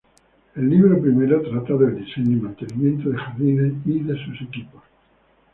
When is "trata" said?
1.43-1.75